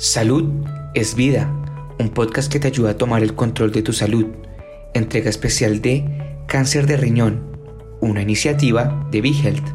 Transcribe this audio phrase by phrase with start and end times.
[0.00, 0.48] Salud
[0.94, 1.52] es vida,
[1.98, 4.28] un podcast que te ayuda a tomar el control de tu salud.
[4.94, 7.54] Entrega especial de Cáncer de riñón,
[8.00, 9.68] una iniciativa de BeHealth.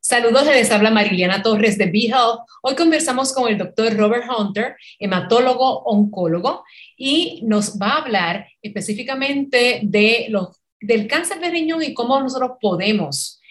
[0.00, 2.40] Saludos, les habla Mariliana Torres de BeHealth.
[2.62, 6.64] Hoy conversamos con el doctor Robert Hunter, hematólogo oncólogo,
[6.96, 12.52] y nos va a hablar específicamente de los, del cáncer de riñón y cómo nosotros
[12.62, 13.42] podemos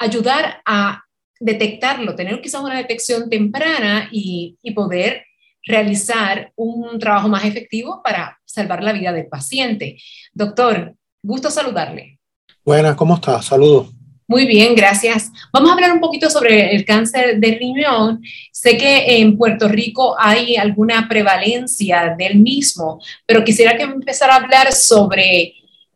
[0.00, 1.04] ayudar a
[1.40, 5.24] detectarlo, tener quizás una detección temprana y, poder
[5.64, 9.98] realizar un trabajo más efectivo para salvar la vida del paciente.
[10.32, 12.18] Doctor, gusto saludarle.
[12.64, 13.42] Buenas, ¿cómo está?
[13.42, 13.88] Saludos.
[14.26, 15.30] Muy bien, gracias.
[15.52, 18.22] Vamos a hablar un poquito sobre el cáncer de riñón.
[18.52, 24.36] Sé que en Puerto Rico hay alguna prevalencia del mismo, pero quisiera que empezara a
[24.36, 25.54] hablar sobre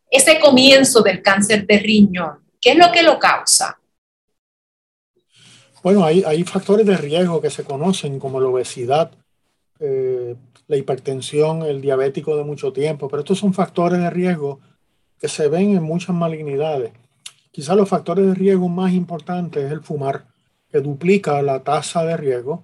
[0.09, 2.39] ese comienzo del cáncer de riñón.
[2.59, 3.77] ¿Qué es lo que lo causa?
[5.83, 9.11] Bueno, hay, hay factores de riesgo que se conocen como la obesidad,
[9.79, 10.33] eh,
[10.67, 14.61] la hipertensión, el diabético de mucho tiempo, pero estos son factores de riesgo
[15.19, 16.93] que se ven en muchas malignidades.
[17.51, 20.25] Quizás los factores de riesgo más importantes es el fumar,
[20.71, 22.63] que duplica la tasa de riesgo.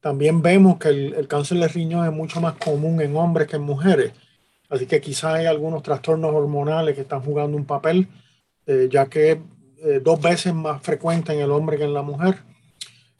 [0.00, 3.62] También vemos que el, cáncer de riñón es mucho más común en hombres que en
[3.62, 4.12] mujeres.
[4.68, 8.06] Así que quizás hay algunos trastornos hormonales que están jugando un papel,
[8.66, 9.40] eh, ya que
[9.82, 12.38] eh, dos veces más frecuente en el hombre que en la mujer.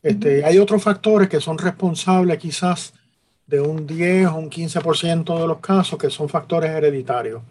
[0.03, 2.95] Este, hay otros factores que son responsables quizás
[3.47, 7.43] de un 10 o un 15% de los casos que son factores hereditarios.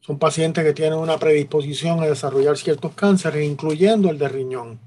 [0.00, 4.78] Son pacientes que tienen una predisposición a desarrollar ciertos cánceres, incluyendo el de riñón.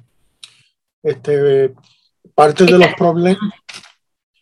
[1.02, 1.74] Este,
[2.36, 3.40] parte de los problemas...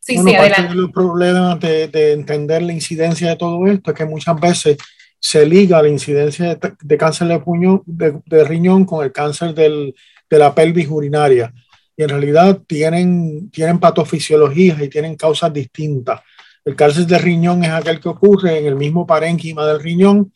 [0.01, 4.05] Sí, parte de los problemas de, de entender la incidencia de todo esto es que
[4.05, 4.77] muchas veces
[5.25, 9.95] se liga la incidencia de, cáncer de, puño, de, riñón con el cáncer del,
[10.29, 11.51] de la pelvis urinaria.
[11.97, 16.21] Y en realidad tienen, tienen patofisiologías y tienen causas distintas.
[16.63, 20.31] El cáncer de riñón es aquel que ocurre en el mismo parénquima del riñón,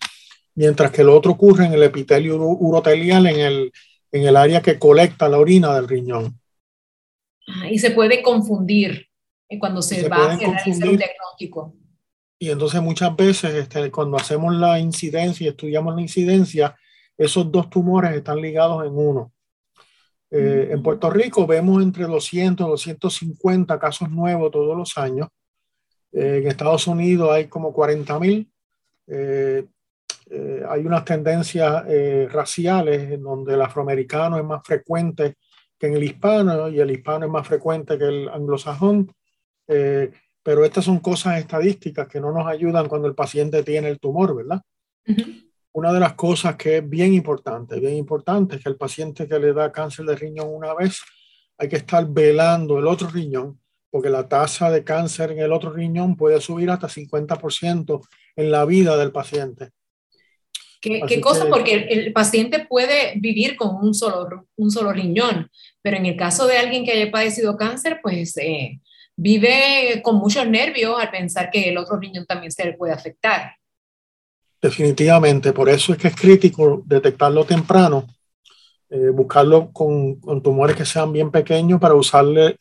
[0.56, 3.72] mientras que el otro ocurre en el epitelio urotelial, en el,
[4.12, 6.40] en el área que colecta la orina del riñón.
[7.48, 9.06] Ah, y se puede confundir
[9.60, 11.76] cuando se, va a hacer un diagnóstico.
[12.42, 16.76] Y entonces muchas veces este, cuando hacemos la incidencia y estudiamos la incidencia,
[17.18, 19.34] esos dos tumores están ligados en uno.
[20.32, 25.28] Eh, en Puerto Rico vemos entre 200 y 250 casos nuevos todos los años.
[26.14, 28.50] Eh, en Estados Unidos hay como 40 mil.
[29.08, 29.68] Eh,
[30.70, 31.86] hay unas tendencias
[32.32, 35.38] raciales en donde el afroamericano es más frecuente
[35.78, 39.12] que en el hispano y el hispano es más frecuente que el anglosajón
[40.44, 44.36] pero estas son cosas estadísticas que no nos ayudan cuando el paciente tiene el tumor,
[44.36, 44.62] ¿verdad?
[45.72, 49.40] Una de las cosas que es bien importante, bien importante, es que el paciente que
[49.40, 51.00] le da cáncer de riñón una vez,
[51.58, 55.72] hay que estar velando el otro riñón, porque la tasa de cáncer en el otro
[55.72, 58.02] riñón puede subir hasta 50%
[58.36, 59.70] en la vida del paciente.
[60.82, 61.50] ¿Qué, cosa?
[61.50, 65.50] porque el, paciente puede vivir con un solo, un solo riñón,
[65.82, 68.80] pero en el caso de alguien que haya padecido cáncer, pues eh,
[69.22, 73.53] vive con muchos nervios al pensar que el otro riñón también se le puede afectar.
[74.62, 78.07] Definitivamente, por eso es que es crítico detectarlo temprano,
[78.90, 82.57] eh, buscarlo con, tumores que sean bien pequeños para usarle,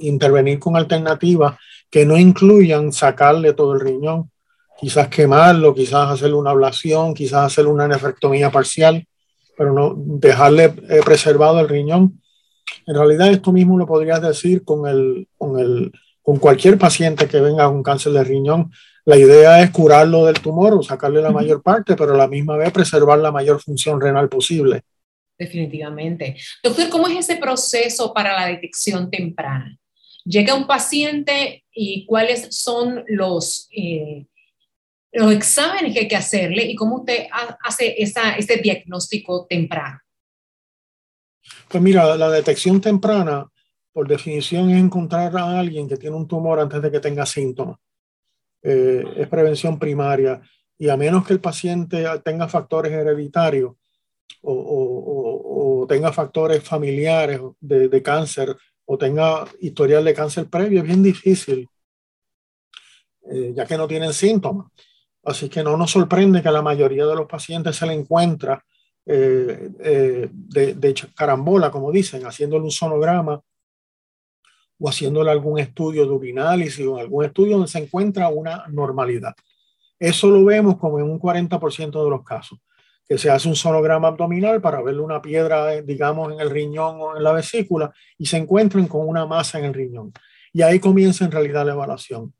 [0.00, 1.56] intervenir con alternativas
[1.90, 4.30] que no incluyan sacarle todo el riñón,
[4.78, 9.06] quizás quemarlo, quizás hacerle una ablación, quizás hacerle una nefrectomía parcial,
[9.56, 12.20] pero no dejarle eh, preservado el riñón
[12.88, 17.38] en realidad esto mismo lo podrías decir con, el, con, el, con cualquier paciente que
[17.38, 18.72] venga con cáncer de riñón.
[19.04, 22.56] La idea es curarlo del tumor o sacarle la mayor parte, pero a la misma
[22.56, 24.84] vez preservar la mayor función renal posible.
[25.38, 26.36] Definitivamente.
[26.64, 29.76] Doctor, ¿cómo es ese proceso para la detección temprana?
[30.24, 34.24] Llega un paciente y cuáles son los, eh,
[35.12, 37.26] los exámenes que hay que hacerle y cómo usted
[37.62, 40.00] hace esa, ese diagnóstico temprano.
[41.68, 43.46] Pues mira, la detección temprana,
[43.92, 47.78] por definición, es encontrar a alguien que tiene un tumor antes de que tenga síntomas.
[48.62, 50.40] Eh, es prevención primaria.
[50.78, 53.74] Y a menos que el paciente tenga factores hereditarios
[54.42, 61.68] o, tenga factores familiares de, cáncer o tenga historial de cáncer previo, es bien difícil,
[63.30, 64.70] eh, ya que no tienen síntomas.
[65.24, 68.64] Así que no nos sorprende que a la mayoría de los pacientes se le encuentra
[69.10, 73.42] eh, eh, de, de, carambola, como dicen, haciéndole un sonograma
[74.78, 79.34] o haciéndole algún estudio de urinálisis o algún estudio donde se encuentra una normalidad.
[79.98, 82.58] Eso lo vemos como en un 40% de los casos.
[83.08, 87.16] que se hace un sonograma abdominal para verle una piedra, digamos, en el riñón o
[87.16, 90.12] en la vesícula y se encuentran con una masa en el riñón.
[90.52, 92.34] Y ahí comienza en realidad la evaluación.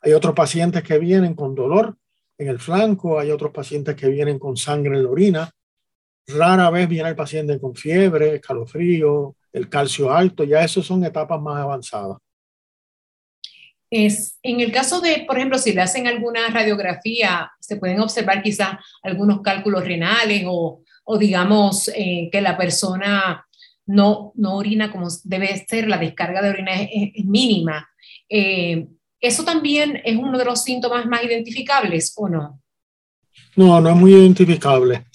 [0.00, 1.98] Hay otros pacientes que vienen con dolor
[2.38, 5.50] en el flanco, hay otros pacientes que vienen con sangre en la orina.
[6.28, 11.40] Rara vez viene el paciente con fiebre, escalofrío, el calcio alto, ya eso son etapas
[11.40, 12.18] más avanzadas.
[13.88, 18.42] Es, en el caso de, por ejemplo, si le hacen alguna radiografía, se pueden observar
[18.42, 18.70] quizás
[19.02, 23.46] algunos cálculos renales o, o digamos eh, que la persona
[23.86, 27.88] no, no orina como debe ser, la descarga de orina es, mínima.
[28.28, 28.88] Eh,
[29.20, 32.60] ¿Eso también es uno de los síntomas más identificables o no?
[33.54, 35.06] No, no es muy identificable,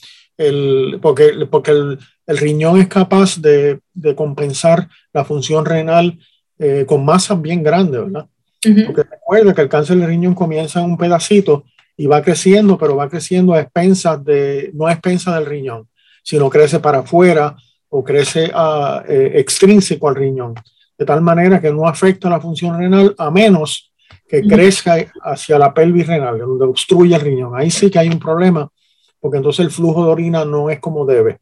[0.47, 6.17] el, porque, porque el, el, riñón es capaz de, de, compensar la función renal
[6.59, 8.27] eh, con masas bien grandes, ¿verdad?
[8.85, 11.63] Porque recuerda que el cáncer del riñón comienza en un pedacito
[11.97, 15.87] y va creciendo, pero va creciendo a expensas de, no a expensas del riñón,
[16.23, 17.55] sino crece para afuera
[17.89, 20.53] o crece a, eh, extrínseco al riñón,
[20.97, 23.91] de tal manera que no afecta la función renal a menos
[24.27, 27.53] que crezca hacia la pelvis renal, donde obstruye el riñón.
[27.55, 28.69] Ahí sí que hay un problema,
[29.21, 31.39] porque entonces el flujo de orina no es como debe.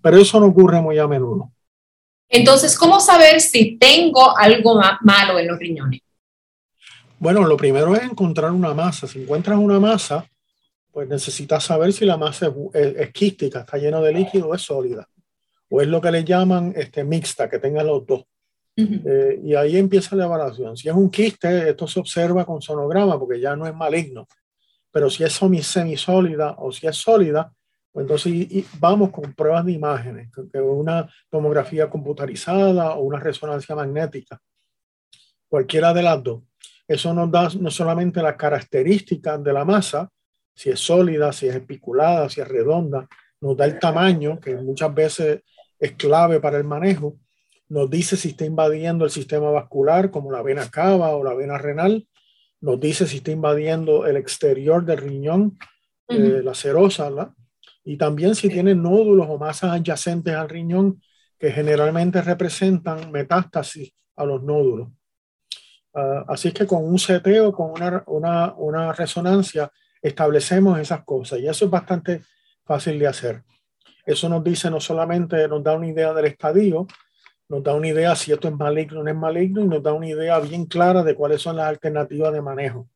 [0.00, 1.50] Pero eso no ocurre muy a menudo.
[2.28, 6.00] Entonces, ¿cómo saber si tengo algo malo en los riñones?
[7.18, 9.06] Bueno, lo primero es encontrar una masa.
[9.06, 10.26] Si encuentras una masa,
[10.90, 15.08] pues necesitas saber si la masa es, quística, está llena de líquido o es sólida.
[15.70, 18.24] O es lo que le llaman este, mixta, que tenga los dos.
[18.76, 20.76] Eh, y ahí empieza la evaluación.
[20.76, 24.26] Si es un quiste, esto se observa con sonograma porque ya no es maligno.
[24.92, 27.52] Pero si es semisólida o si es sólida,
[27.90, 34.40] pues entonces vamos con pruebas de imágenes, una tomografía computarizada o una resonancia magnética.
[35.48, 36.42] Cualquiera de las dos.
[36.88, 40.08] Eso nos da no solamente las características de la masa,
[40.54, 43.08] si es sólida, si es espiculada, si es redonda,
[43.40, 45.42] nos da el tamaño, que muchas veces
[45.78, 47.18] es clave para el manejo,
[47.68, 51.58] nos dice si está invadiendo el sistema vascular, como la vena cava o la vena
[51.58, 52.06] renal,
[52.62, 55.58] nos dice si está invadiendo el exterior del riñón,
[56.08, 57.10] eh, la serosa,
[57.84, 61.02] y también si tiene nódulos o masas adyacentes al riñón
[61.38, 64.88] que generalmente representan metástasis a los nódulos.
[65.92, 69.70] Ah, así es que con un seteo, con una, una, una, resonancia,
[70.00, 72.22] establecemos esas cosas y eso es bastante
[72.64, 73.42] fácil de hacer.
[74.06, 76.86] Eso nos dice no solamente, nos da una idea del estadio,
[77.48, 79.92] nos da una idea si esto es maligno o no es maligno y nos da
[79.92, 82.88] una idea bien clara de cuáles son las alternativas de manejo.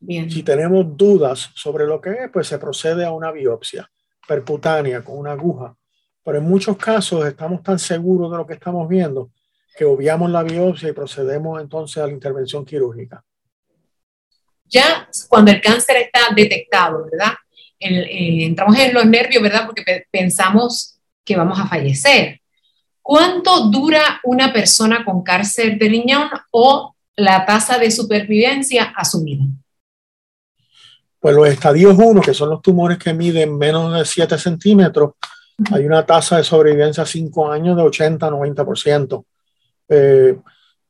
[0.00, 0.30] Bien.
[0.30, 3.90] Si tenemos dudas sobre lo que es, pues se procede a una biopsia
[4.26, 5.76] percutánea con una aguja.
[6.22, 9.30] Pero en muchos casos estamos tan seguros de lo que estamos viendo
[9.76, 13.24] que obviamos la biopsia y procedemos entonces a la intervención quirúrgica.
[14.66, 17.34] Ya cuando el cáncer está detectado, ¿verdad?
[17.78, 19.66] Eh, entramos en los nervios, ¿verdad?
[19.66, 22.40] Porque pensamos que vamos a fallecer.
[23.06, 29.44] ¿Cuánto dura una persona con cáncer de riñón o la tasa de supervivencia asumida?
[31.20, 35.12] Pues los estadios 1, que son los tumores que miden menos de 7 centímetros,
[35.70, 39.24] hay una tasa de sobrevivencia a 5 años de 80-90%.
[39.90, 40.38] Eh,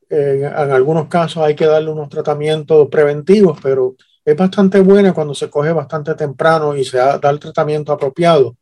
[0.09, 5.49] en algunos casos hay que darle unos tratamientos preventivos, pero es bastante buena cuando se
[5.49, 8.55] coge bastante temprano y se da, el tratamiento apropiado.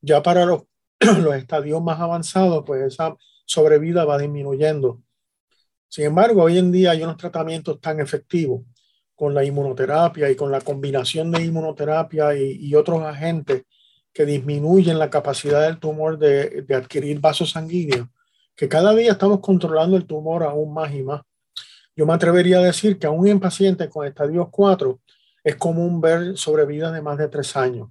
[0.00, 0.62] Ya para los,
[1.22, 5.00] los estadios más avanzados, pues esa sobrevida va disminuyendo.
[5.88, 8.62] Sin embargo, hoy en día hay unos tratamientos tan efectivos
[9.14, 13.62] con la inmunoterapia y con la combinación de inmunoterapia y, y otros agentes
[14.12, 18.08] que disminuyen la capacidad del tumor de, de adquirir vasos sanguíneos
[18.56, 21.22] que cada día estamos controlando el tumor aún más y más.
[21.96, 25.00] Yo me atrevería a decir que aún en pacientes con estadios 4
[25.44, 27.88] es común ver sobrevidas de más de tres años.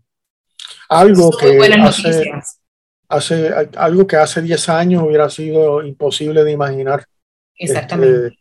[0.90, 2.32] Algo que hace,
[3.16, 7.06] hace, algo que hace 10 años hubiera sido imposible de imaginar.
[7.56, 8.28] Exactamente.
[8.28, 8.40] Este,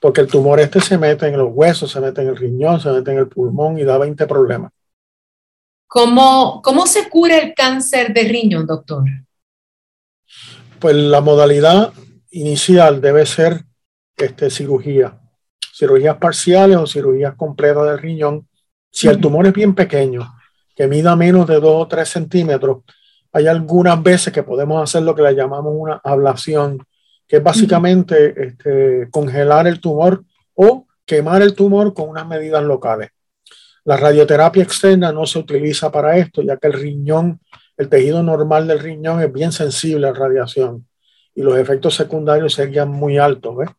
[0.00, 2.90] porque el tumor este se mete en los huesos, se mete en el riñón, se
[2.90, 4.72] mete en el pulmón y da 20 problemas.
[5.86, 9.04] ¿Cómo, cómo se cura el cáncer de riñón, doctor?
[10.84, 11.94] pues la modalidad
[12.30, 13.64] inicial debe ser
[14.18, 15.18] este, cirugía,
[15.74, 18.46] cirugías parciales o cirugías completas del riñón.
[18.90, 20.30] Si el tumor es bien pequeño,
[20.76, 22.82] que mida menos de 2 o 3 centímetros,
[23.34, 26.82] hay algunas veces que podemos hacer lo que le llamamos una ablación,
[27.28, 30.24] que es básicamente este, congelar el tumor
[30.54, 33.10] o quemar el tumor con unas medidas locales.
[33.84, 37.40] La radioterapia externa no se utiliza para esto, ya que el riñón
[37.76, 40.86] el tejido normal del riñón es bien sensible a la radiación
[41.34, 43.56] y los efectos secundarios serían muy altos.
[43.56, 43.70] ¿ves?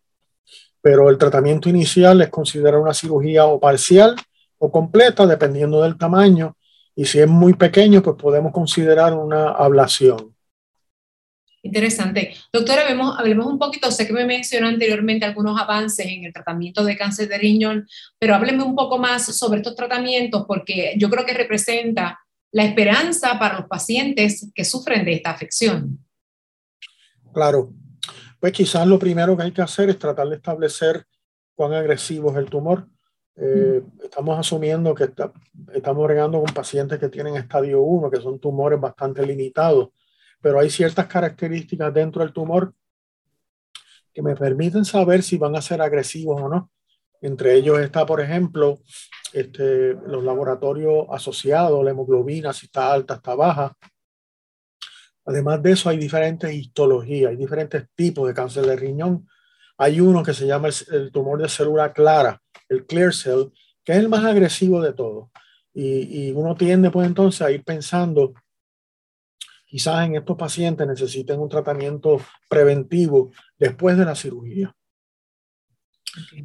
[0.82, 4.16] Pero el tratamiento inicial es considerar una cirugía o parcial
[4.58, 6.55] o completa, dependiendo del tamaño,
[6.96, 10.36] Y si es muy pequeño, pues podemos considerar una ablación.
[11.66, 12.36] Interesante.
[12.54, 16.84] Doctora, hablemos, hablemos un poquito, sé que me mencionó anteriormente algunos avances en el tratamiento
[16.84, 17.88] de cáncer de riñón,
[18.20, 22.20] pero hábleme un poco más sobre estos tratamientos porque yo creo que representa
[22.52, 26.06] la esperanza para los pacientes que sufren de esta afección.
[27.34, 27.74] Claro,
[28.40, 31.06] pues quizás lo primero que hay que hacer es tratar de establecer
[31.56, 32.88] cuán agresivo es el tumor.
[33.38, 35.12] Eh, estamos asumiendo que
[35.74, 39.90] estamos regando con pacientes que tienen estadio 1, que son tumores bastante limitados
[40.46, 42.72] pero hay ciertas características dentro del tumor
[44.14, 46.70] que me permiten saber si van a ser agresivos o no.
[47.20, 48.78] Entre ellos está, por ejemplo,
[49.34, 53.76] este, los laboratorios asociados, la hemoglobina, si está alta, está baja.
[55.26, 59.28] Además de eso, hay diferentes histologías, hay diferentes tipos de cáncer de riñón.
[59.80, 63.52] Hay uno que se llama el, tumor de célula clara, el clear cell,
[63.84, 65.30] que es el más agresivo de todos.
[65.74, 68.34] Y, y uno tiende, pues entonces, a ir pensando
[69.66, 74.74] quizás en estos pacientes necesiten un tratamiento preventivo después de la cirugía.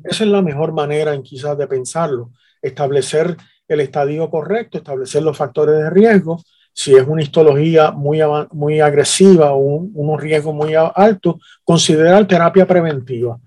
[0.02, 3.36] Esa es la mejor manera en quizás de pensarlo, establecer
[3.68, 8.20] el estadio correcto, establecer los factores de riesgo, si es una histología muy,
[8.52, 13.38] muy agresiva o un, unos riesgos muy altos, considerar terapia preventiva.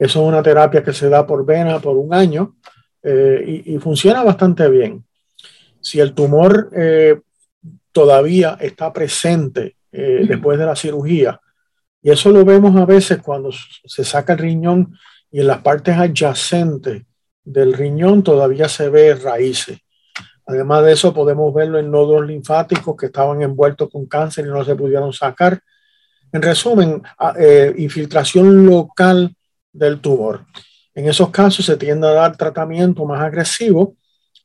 [0.00, 2.56] Eso es una terapia que se da por vena por un año
[3.02, 5.04] eh, y, funciona bastante bien.
[5.78, 7.20] Si el tumor eh,
[7.92, 11.38] todavía está presente eh, después de la cirugía.
[12.02, 14.96] Y eso lo vemos a veces cuando se saca el riñón
[15.30, 17.02] y en las partes adyacentes
[17.44, 19.80] del riñón todavía se ve raíces.
[20.46, 24.64] Además de eso, podemos verlo en nódulos linfáticos que estaban envueltos con cáncer y no
[24.64, 25.60] se pudieron sacar.
[26.32, 27.02] En resumen,
[27.38, 29.36] eh, infiltración local
[29.72, 30.46] del tumor.
[30.94, 33.96] En esos casos se tiende a dar tratamiento más agresivo,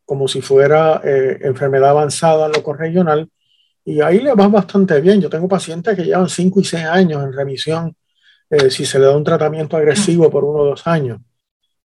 [0.05, 3.29] como si fuera eh, enfermedad avanzada locorregional,
[3.83, 5.21] y ahí le va bastante bien.
[5.21, 7.95] Yo tengo pacientes que llevan 5 y 6 años en remisión
[8.49, 11.19] eh, si se le da un tratamiento agresivo por uno o dos años.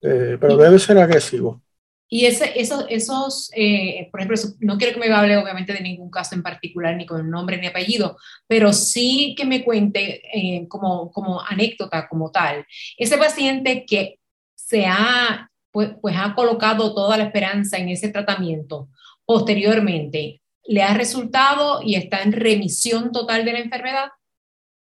[0.01, 1.61] Eh, pero debe ser agresivo.
[2.09, 6.09] Y ese, esos, esos eh, por ejemplo, no quiero que me hable obviamente de ningún
[6.09, 10.21] caso en particular, ni con nombre ni apellido, pero sí que me cuente
[10.69, 12.65] como, como anécdota, como tal,
[12.97, 14.19] ese paciente que
[14.55, 18.89] se ha, pues ha colocado toda la esperanza en ese tratamiento,
[19.25, 24.09] posteriormente le ha resultado y está en remisión total de la enfermedad?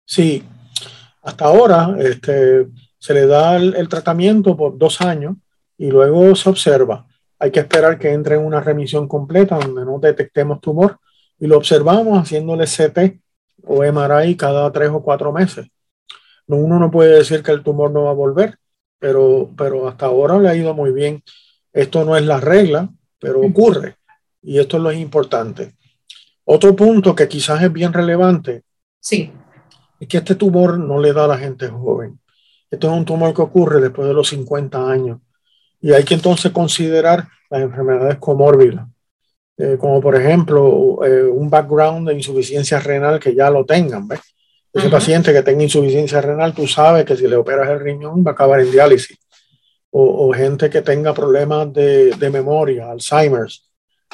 [0.05, 0.43] Sí,
[1.21, 2.67] hasta ahora este,
[2.99, 5.37] se le da el, tratamiento por dos años
[5.81, 7.07] y luego se observa.
[7.39, 10.99] Hay que esperar que entre en una remisión completa donde no detectemos tumor
[11.39, 13.19] y lo observamos haciéndole CT
[13.63, 15.65] o MRI cada tres o cuatro meses.
[16.45, 18.59] Uno no puede decir que el tumor no va a volver,
[18.99, 21.23] pero, pero hasta ahora le ha ido muy bien.
[21.73, 23.95] Esto no es la regla, pero ocurre
[24.43, 25.73] y esto es lo importante.
[26.45, 28.61] Otro punto que quizás es bien relevante
[28.99, 29.31] sí.
[29.99, 32.19] es que este tumor no le da a la gente joven.
[32.69, 35.17] Esto es un tumor que ocurre después de los 50 años
[35.81, 38.87] y hay que entonces considerar las enfermedades comórbidas,
[39.57, 44.07] eh, como por ejemplo eh, un background de insuficiencia renal que ya lo tengan.
[44.07, 44.21] ¿ves?
[44.73, 48.31] Ese paciente que tenga insuficiencia renal, tú sabes que si le operas el riñón va
[48.31, 49.17] a acabar en diálisis.
[49.93, 53.69] O, gente que tenga problemas de, de memoria, Alzheimer's,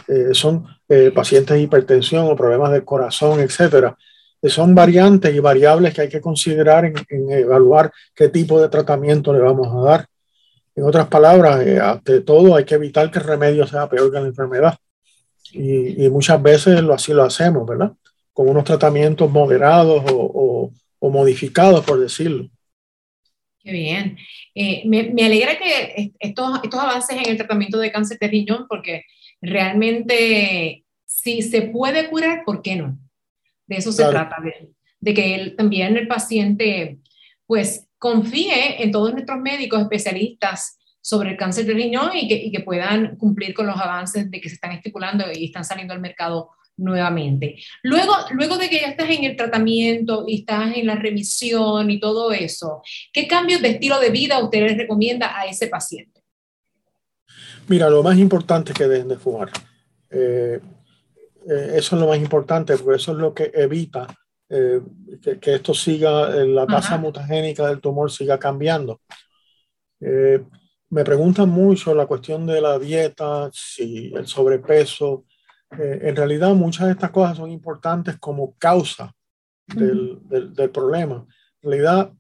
[0.08, 3.98] eh, son eh, pacientes de hipertensión o problemas del corazón, etcétera.
[4.42, 9.34] Eh, son variantes y variables que hay que considerar en, evaluar qué tipo de tratamiento
[9.34, 10.08] le vamos a dar.
[10.78, 14.28] En otras palabras, ante todo hay que evitar que el remedio sea peor que la
[14.28, 14.78] enfermedad.
[15.52, 17.94] Y, muchas veces lo, así lo hacemos, ¿verdad?
[18.32, 22.48] Con unos tratamientos moderados o, modificados, por decirlo.
[23.60, 24.18] Qué bien.
[24.86, 29.04] me, me, alegra que estos, estos avances en el tratamiento de cáncer de riñón, porque
[29.42, 33.00] realmente si se puede curar, ¿por qué no?
[33.66, 34.36] De eso se trata,
[35.00, 37.00] de, que él, también el paciente
[37.48, 43.16] pues confíe en todos nuestros médicos especialistas sobre el cáncer de riñón y que, puedan
[43.16, 47.56] cumplir con los avances de que se están estipulando y están saliendo al mercado nuevamente.
[47.82, 52.00] Luego, luego de que ya estás en el tratamiento y estás en la remisión y
[52.00, 52.82] todo eso,
[53.14, 56.22] ¿qué cambios de estilo de vida usted le recomienda a ese paciente?
[57.68, 59.50] Mira, lo más importante es que dejen de fumar.
[60.10, 60.60] Eh,
[61.50, 64.08] eh, eso es lo más importante, porque eso es lo que evita
[64.50, 64.82] eh,
[65.42, 69.02] que, esto siga, la tasa mutagénica del tumor siga cambiando.
[70.00, 75.26] me preguntan mucho la cuestión de la dieta, si el sobrepeso.
[75.72, 79.14] en realidad, muchas de estas cosas son importantes como causa
[79.68, 81.26] del, del problema.
[81.62, 82.14] En realidad,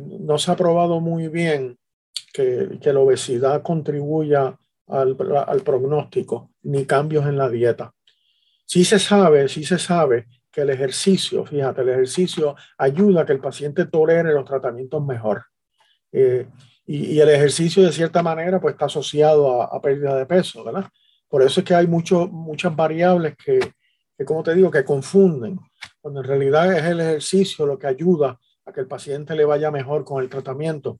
[0.00, 1.76] no se ha probado muy bien
[2.32, 7.92] que, que, la obesidad contribuya al, al, pronóstico ni cambios en la dieta.
[8.64, 13.32] Sí se sabe, sí se sabe que el ejercicio, fíjate, el ejercicio ayuda a que
[13.32, 15.44] el paciente tolere los tratamientos mejor.
[16.12, 16.46] Eh,
[16.86, 20.88] y, el ejercicio de cierta manera pues está asociado a, pérdida de peso, ¿verdad?
[21.28, 23.58] Por eso es que hay mucho, muchas variables que,
[24.16, 25.58] que, como te digo, que confunden,
[26.00, 29.70] cuando en realidad es el ejercicio lo que ayuda a que el paciente le vaya
[29.70, 30.98] mejor con el tratamiento.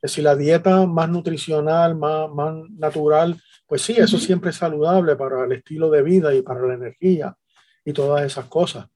[0.00, 5.16] Que si la dieta más nutricional, más, más natural, pues sí, eso siempre es saludable
[5.16, 7.34] para el estilo de vida y para la energía
[7.86, 8.86] y todas esas cosas.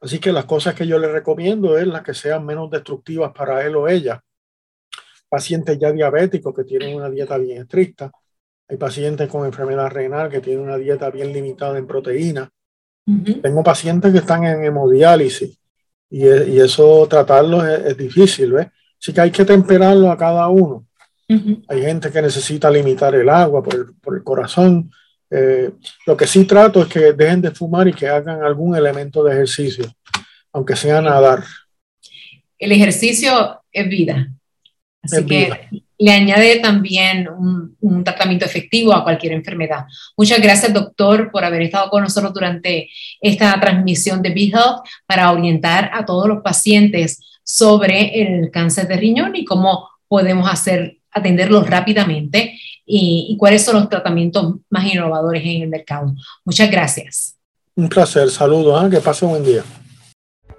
[0.00, 3.66] Así que las cosas que yo le recomiendo es las que sean menos destructivas para
[3.66, 4.22] él o ella
[5.28, 8.10] pacientes ya diabéticos que tienen una dieta bien estricta,
[8.68, 12.48] hay pacientes con enfermedad renal que tienen una dieta bien limitada en proteínas.
[13.40, 15.56] Tengo pacientes que están en hemodiálisis
[16.10, 18.66] y, y eso tratarlo es, difícil, ¿ves?
[19.00, 20.86] Así que hay que temperarlo a cada uno.
[21.68, 24.90] Hay gente que necesita limitar el agua por el, por el corazón.
[25.30, 25.70] Eh,
[26.06, 29.32] lo que sí trato es que dejen de fumar y que hagan algún elemento de
[29.32, 29.92] ejercicio,
[30.52, 31.42] aunque sea nadar.
[32.58, 34.28] El ejercicio es vida.
[35.02, 35.68] Así que
[35.98, 39.86] le añade también un, tratamiento efectivo a cualquier enfermedad.
[40.16, 42.88] Muchas gracias, doctor, por haber estado con nosotros durante
[43.20, 49.34] esta transmisión de BeHealth para orientar a todos los pacientes sobre el cáncer de riñón
[49.34, 55.62] y cómo podemos hacer, atenderlos rápidamente y, y cuáles son los tratamientos más innovadores en
[55.62, 56.14] el mercado.
[56.44, 57.36] Muchas gracias.
[57.74, 58.90] Un placer, saludos, ¿eh?
[58.90, 59.62] que pase un buen día.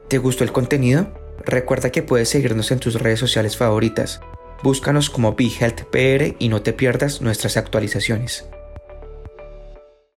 [0.07, 1.13] ¿Te gustó el contenido?
[1.45, 4.19] Recuerda que puedes seguirnos en tus redes sociales favoritas
[4.63, 8.49] Búscanos como BeHealthPR y no te pierdas nuestras actualizaciones.